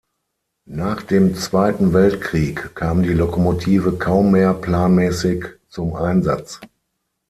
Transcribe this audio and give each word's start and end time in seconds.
Nach 0.65 1.03
dem 1.03 1.35
Zweiten 1.35 1.93
Weltkrieg 1.93 2.73
kam 2.73 3.03
die 3.03 3.13
Lokomotive 3.13 3.99
kaum 3.99 4.31
mehr 4.31 4.55
planmäßig 4.55 5.45
zum 5.69 5.93
Einsatz. 5.93 6.59